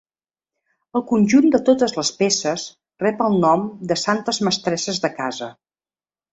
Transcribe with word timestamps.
El 0.99 1.03
conjunt 1.11 1.51
de 1.55 1.61
totes 1.67 1.93
les 1.99 2.09
peces 2.23 2.65
rep 3.05 3.23
el 3.29 3.39
nom 3.45 3.69
de 3.93 4.01
Santes 4.07 4.43
mestresses 4.51 5.03
de 5.07 5.15
casa. 5.23 5.55